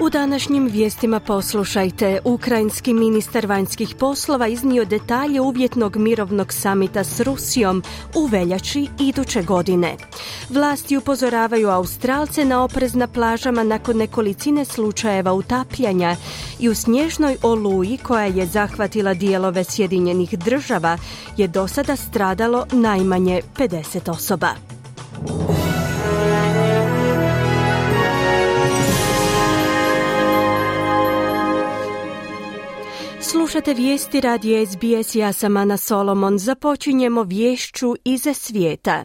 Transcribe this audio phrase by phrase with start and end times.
[0.00, 2.20] U današnjim vijestima poslušajte.
[2.24, 7.82] Ukrajinski ministar vanjskih poslova iznio detalje uvjetnog mirovnog samita s Rusijom
[8.14, 9.96] u veljači iduće godine.
[10.50, 16.16] Vlasti upozoravaju Australce na oprez na plažama nakon nekolicine slučajeva utapljanja
[16.58, 20.98] i u snježnoj oluji koja je zahvatila dijelove Sjedinjenih država
[21.36, 24.48] je do sada stradalo najmanje 50 osoba.
[33.58, 36.38] Slušate vijesti radi SBS, ja sam Ana Solomon.
[36.38, 39.04] Započinjemo vješću iza svijeta.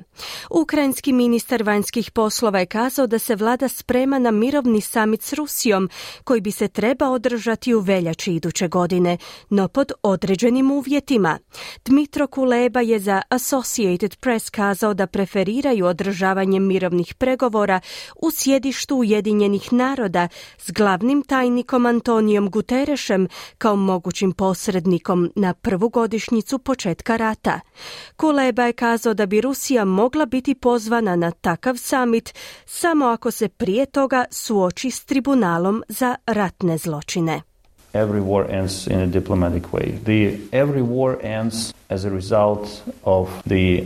[0.50, 5.90] Ukrajinski ministar vanjskih poslova je kazao da se vlada sprema na mirovni samit s Rusijom,
[6.24, 9.18] koji bi se treba održati u veljači iduće godine,
[9.50, 11.40] no pod određenim uvjetima.
[11.86, 17.80] Dmitro Kuleba je za Associated Press kazao da preferiraju održavanje mirovnih pregovora
[18.16, 26.60] u sjedištu Ujedinjenih naroda s glavnim tajnikom Antonijom Guterešem kao mogućim posrednikom na prvu godišnjicu
[26.60, 27.60] početka rata.
[28.16, 32.34] Kuleba je kazao da bi Rusija mogla biti pozvana na takav summit
[32.66, 37.42] samo ako se prije toga suoči s tribunalom za ratne zločine.
[37.94, 39.88] Every war ends in a diplomatic way.
[40.04, 42.68] The, every war ends as a result
[43.04, 43.84] of the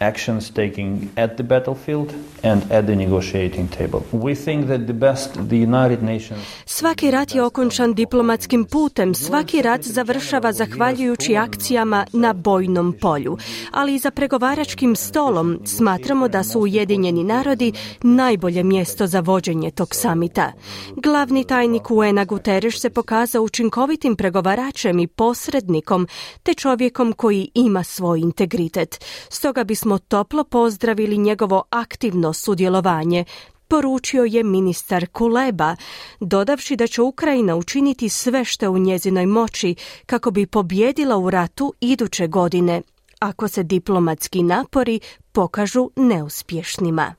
[0.00, 4.00] actions taking at the battlefield and at the negotiating table.
[4.12, 9.62] We think that the best the United Nations Svaki rat je okončan diplomatskim putem, svaki
[9.62, 13.38] rat završava zahvaljujući akcijama na bojnom polju,
[13.72, 17.72] ali i za pregovaračkim stolom smatramo da su Ujedinjeni narodi
[18.02, 20.52] najbolje mjesto za vođenje tog samita.
[20.96, 26.08] Glavni tajnik UN-a Guterres se pokazao učinkovitim pregovaračem i posrednikom,
[26.42, 29.04] te čovjekom koji ima svoj integritet.
[29.28, 33.24] Stoga bismo smo toplo pozdravili njegovo aktivno sudjelovanje,
[33.68, 35.76] poručio je ministar Kuleba,
[36.20, 39.74] dodavši da će Ukrajina učiniti sve što u njezinoj moći
[40.06, 42.82] kako bi pobjedila u ratu iduće godine,
[43.18, 45.00] ako se diplomatski napori
[45.32, 47.14] pokažu neuspješnima.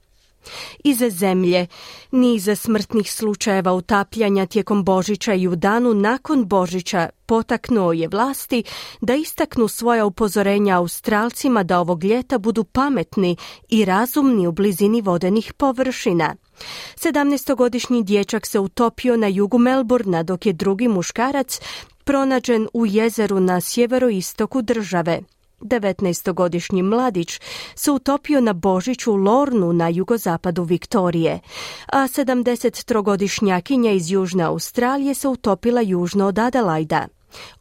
[0.83, 1.67] Iza zemlje
[2.11, 8.63] niza smrtnih slučajeva utapljanja tijekom Božića i u danu nakon Božića potaknuo je vlasti
[9.01, 13.35] da istaknu svoja upozorenja Australcima da ovog ljeta budu pametni
[13.69, 16.35] i razumni u blizini vodenih površina.
[16.95, 21.59] 17-godišnji dječak se utopio na jugu Melburna dok je drugi muškarac
[22.03, 25.21] pronađen u jezeru na sjeveroistoku države.
[25.61, 27.39] 19-godišnji mladić
[27.75, 31.39] se utopio na Božiću Lornu na jugozapadu Viktorije,
[31.87, 37.07] a 73-godišnjakinja iz Južne Australije se utopila južno od Adelajda.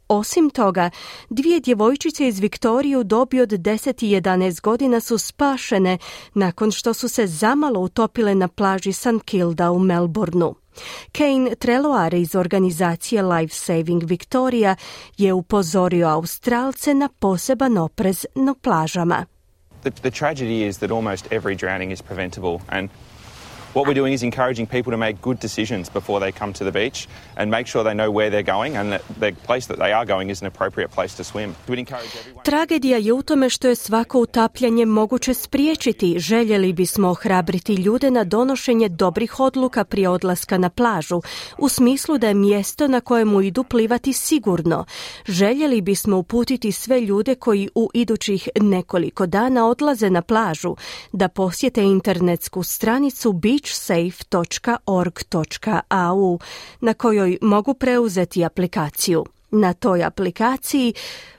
[0.09, 0.91] Osim toga,
[1.31, 5.99] dvije djevojčice iz Viktorije u dobi od 10 i 11 godina su spašene
[6.35, 9.23] nakon što su se zamalo utopile na plaži St.
[9.25, 10.55] Kilda u Melbourneu.
[11.13, 14.77] Kane Treloar iz organizacije Life Saving Victoria
[15.17, 19.27] je upozorio Australce na poseban oprez na plažama.
[19.83, 22.91] The, the tragedy is that almost every drowning is preventable and
[23.77, 26.73] What we're doing is encouraging people to make good decisions before they come to the
[26.73, 29.93] beach and make sure they know where they're going and that the place that they
[29.93, 31.55] are going is an appropriate place to swim.
[32.45, 36.19] Tragedija je u tome što je svako utapljanje moguće spriječiti.
[36.19, 41.23] Željeli bismo ohrabriti ljude na donošenje dobrih odluka prije odlaska na plažu,
[41.59, 44.85] u smislu da je mjesto na kojemu idu plivati sigurno.
[45.27, 50.77] Željeli bismo uputiti sve ljude koji u idućih nekoliko dana odlaze na plažu
[51.13, 56.39] da posjete internetsku stranicu Beach beachsafe.org.au
[56.81, 59.25] na kojoj mogu preuzeti aplikaciju.
[59.51, 60.95] Na toj aplikaciji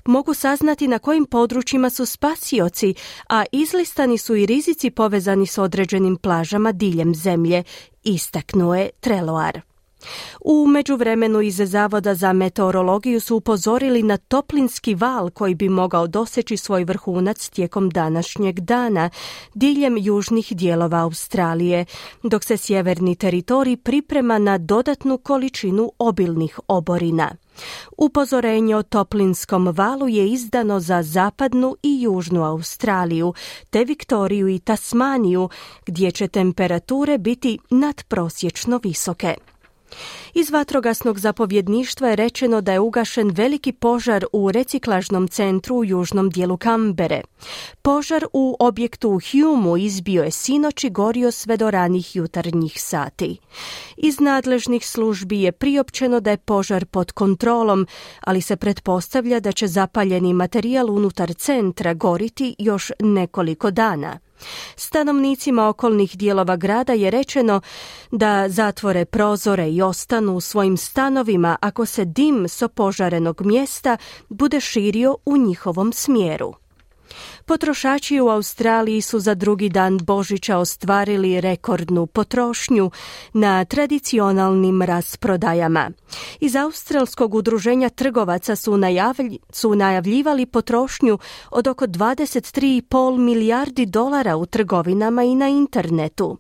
[0.06, 2.94] mogu saznati na kojim područjima su spasioci,
[3.30, 7.64] a izlistani su i rizici povezani s određenim plažama diljem zemlje,
[8.04, 9.67] istaknuje Treloar.
[10.42, 16.58] U međuvremenu iz Zavoda za meteorologiju su upozorili na toplinski val koji bi mogao doseći
[16.58, 19.10] svoj vrhunac tijekom današnjeg dana
[19.54, 21.86] diljem južnih dijelova Australije,
[22.24, 27.36] dok se sjeverni teritorij priprema na dodatnu količinu obilnih oborina.
[27.98, 33.34] Upozorenje o toplinskom valu je izdano za zapadnu i južnu Australiju,
[33.70, 35.50] te Viktoriju i Tasmaniju,
[35.86, 39.36] gdje će temperature biti nadprosječno visoke.
[40.34, 46.30] Iz vatrogasnog zapovjedništva je rečeno da je ugašen veliki požar u reciklažnom centru u južnom
[46.30, 47.22] dijelu Kambere.
[47.82, 53.38] Požar u objektu u izbio je sinoć i gorio sve do ranih jutarnjih sati.
[53.98, 57.88] Iz nadležnih službi je priopćeno da je požar pod kontrolom,
[58.22, 64.20] ali se pretpostavlja da će zapaljeni materijal unutar centra goriti još nekoliko dana.
[64.76, 67.62] Stanovnicima okolnih dijelova grada je rečeno
[68.12, 73.98] da zatvore prozore i ostanu u svojim stanovima ako se dim s opožarenog mjesta
[74.30, 76.54] bude širio u njihovom smjeru.
[77.46, 82.92] Potrošači u Australiji su za drugi dan Božića ostvarili rekordnu potrošnju
[83.34, 85.92] na tradicionalnim rasprodajama.
[86.40, 91.18] Iz Australskog udruženja trgovaca su, najavlj, su najavljivali potrošnju
[91.52, 96.38] od oko 23,5 milijardi dolara u trgovinama i na internetu.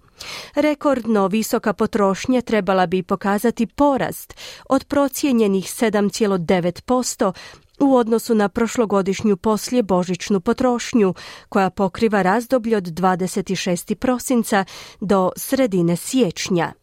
[0.56, 4.34] Rekordno visoka potrošnja trebala bi pokazati porast
[4.70, 7.34] od procijenjenih 7,9%
[7.80, 11.14] u odnosu na prošlogodišnju poslije božićnu potrošnju
[11.50, 13.96] koja pokriva razdoblje od 26.
[13.96, 14.66] prosinca
[15.02, 16.74] do sredine siječnja.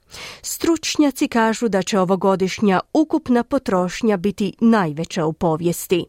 [0.43, 6.05] Stručnjaci kažu da će ovogodišnja ukupna potrošnja biti najveća u povijesti.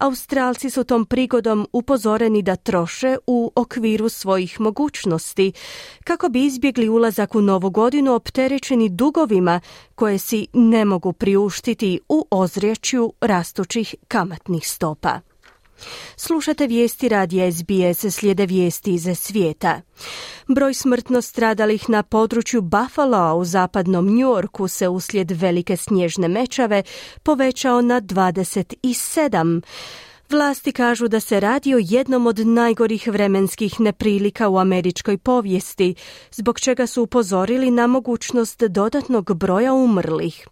[0.00, 5.52] Australci su tom prigodom upozoreni da troše u okviru svojih mogućnosti
[6.04, 9.60] kako bi izbjegli ulazak u novu godinu opterećeni dugovima
[9.94, 15.25] koje si ne mogu priuštiti u ozriječju rastućih kamatnih stopa.
[16.16, 19.80] Slušate vijesti radija SBS slijede vijesti iz svijeta.
[20.48, 26.82] Broj smrtno stradalih na području Buffalo u zapadnom Njorku se uslijed velike snježne mečave
[27.22, 29.62] povećao na 27.
[30.30, 35.94] Vlasti kažu da se radi o jednom od najgorih vremenskih neprilika u američkoj povijesti,
[36.32, 40.46] zbog čega su upozorili na mogućnost dodatnog broja umrlih.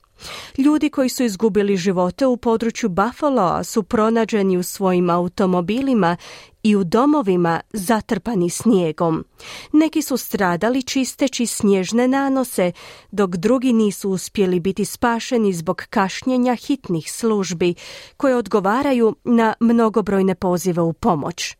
[0.59, 6.17] Ljudi koji su izgubili živote u području Buffalo su pronađeni u svojim automobilima
[6.65, 9.25] i u domovima zatrpani snijegom.
[9.73, 12.73] Neki su stradali čisteći snježne nanose,
[13.11, 17.75] dok drugi nisu uspjeli biti spašeni zbog kašnjenja hitnih službi
[18.17, 21.56] koje odgovaraju na mnogobrojne pozive u pomoć.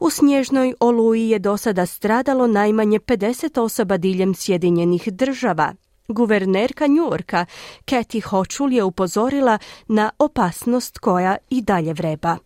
[0.00, 5.74] U snježnoj oluji je do sada stradalo najmanje 50 osoba diljem Sjedinjenih država,
[6.08, 7.46] Guvernerka Njurka
[7.84, 9.58] Kathy Hochul je upozorila
[9.88, 12.36] na opasnost koja i dalje vreba.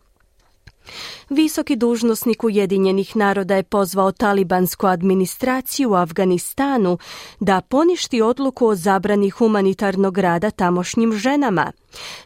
[1.31, 6.99] Visoki dužnosnik Ujedinjenih naroda je pozvao talibansku administraciju u Afganistanu
[7.41, 11.73] da poništi odluku o zabrani humanitarnog rada tamošnjim ženama.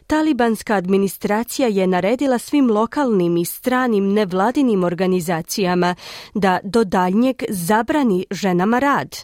[0.07, 5.95] Talibanska administracija je naredila svim lokalnim i stranim nevladinim organizacijama
[6.33, 9.15] da do daljnjeg zabrani ženama rad.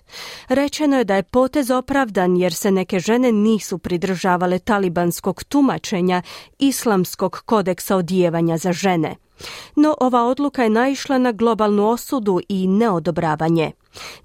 [0.47, 6.21] Rečeno je da je potez opravdan jer se neke žene nisu pridržavale talibanskog tumačenja
[6.59, 9.15] islamskog kodeksa odijevanja za žene.
[9.75, 13.71] No ova odluka je naišla na globalnu osudu i neodobravanje.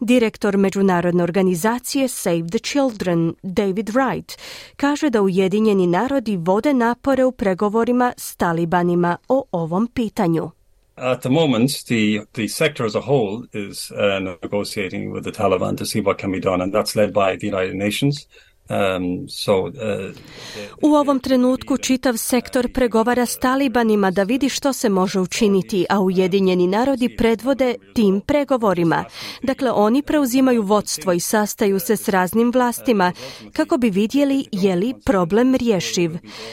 [0.01, 4.39] Direktor međunarodne organizacije Save the Children, David Wright,
[4.77, 10.51] kaže da Ujedinjeni narodi vode napore u pregovorima s talibanima o ovom pitanju.
[10.97, 15.77] At the moment, the, the sector as a whole is uh, negotiating with the Taliban
[15.77, 18.27] to see what can be done, and that's led by the United Nations.
[18.71, 20.15] Um, uh,
[20.83, 26.01] u ovom trenutku čitav sektor pregovara s talibanima da vidi što se može učiniti, a
[26.01, 29.05] Ujedinjeni narodi predvode tim pregovorima.
[29.43, 33.13] Dakle, oni preuzimaju vodstvo i sastaju se s raznim vlastima
[33.53, 36.11] kako bi vidjeli je li problem rješiv.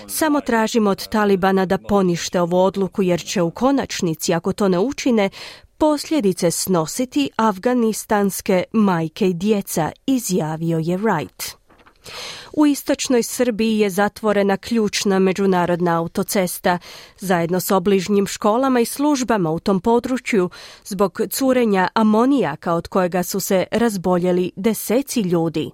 [0.07, 4.79] Samo tražimo od talibana da ponište ovu odluku jer će u konačnici, ako to ne
[4.79, 5.29] učine,
[5.77, 11.64] posljedice snositi afganistanske majke i djeca, izjavio je Wright.
[12.53, 16.79] U istočnoj Srbiji je zatvorena ključna međunarodna autocesta
[17.19, 20.49] zajedno s obližnjim školama i službama u tom području
[20.85, 25.71] zbog curenja amonijaka od kojega su se razboljeli deseci ljudi.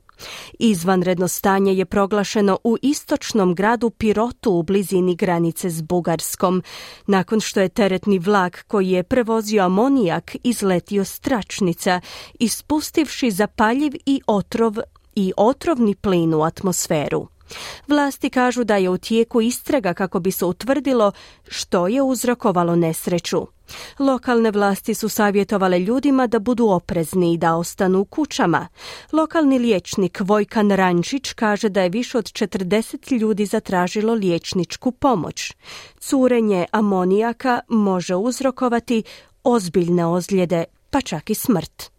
[0.60, 6.64] Izvanredno stanje je proglašeno u istočnom gradu Pirotu u blizini granice s Bugarskom,
[7.08, 12.02] nakon što je teretni vlak koji je prevozio amonijak izletio stračnica,
[12.40, 14.76] ispustivši zapaljiv i otrov
[15.16, 17.28] i otrovni plin u atmosferu.
[17.88, 21.12] Vlasti kažu da je u tijeku istraga kako bi se utvrdilo
[21.48, 23.48] što je uzrokovalo nesreću.
[24.00, 28.68] Lokalne vlasti su savjetovale ljudima da budu oprezni i da ostanu u kućama.
[29.12, 35.54] Lokalni liječnik Vojkan Rančić kaže da je više od 40 ljudi zatražilo liječničku pomoć.
[36.00, 39.04] Curenje amonijaka može uzrokovati
[39.44, 41.92] ozbiljne ozljede, pa čak i smrt.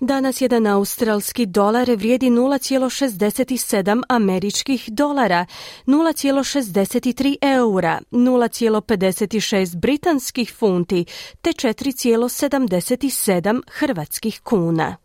[0.00, 5.46] Danas jedan australski dolar vrijedi 0,67 američkih dolara,
[5.86, 11.04] 0,63 eura, 0,56 britanskih funti
[11.42, 14.96] te 4,77 hrvatskih kuna.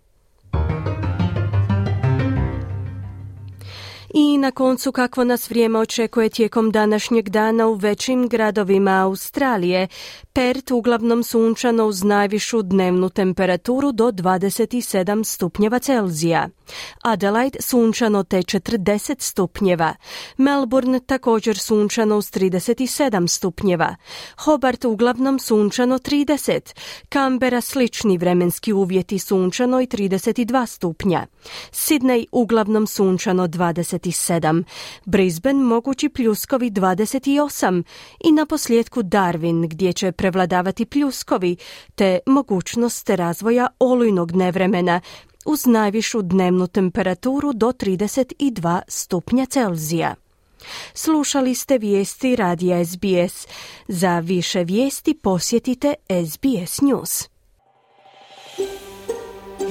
[4.17, 9.87] I na koncu kakvo nas vrijeme očekuje tijekom današnjeg dana u većim gradovima Australije.
[10.33, 16.49] Pert uglavnom sunčano uz najvišu dnevnu temperaturu do 27 stupnjeva Celzija.
[17.03, 19.93] Adelaide sunčano te 40 stupnjeva.
[20.37, 23.95] Melbourne također sunčano uz 37 stupnjeva.
[24.37, 26.75] Hobart uglavnom sunčano 30.
[27.13, 31.25] Canberra slični vremenski uvjeti sunčano i 32 stupnja.
[31.71, 33.47] Sydney uglavnom sunčano
[34.05, 34.63] 27.
[35.05, 37.83] Brisbane mogući pljuskovi 28.
[38.23, 41.57] I na posljedku Darwin gdje će prevladavati pljuskovi
[41.95, 45.01] te mogućnost razvoja olujnog nevremena
[45.45, 50.15] uz najvišu dnevnu temperaturu do 32 stupnja Celzija.
[50.93, 53.47] Slušali ste vijesti radija SBS.
[53.87, 55.93] Za više vijesti posjetite
[56.27, 57.34] SBS News.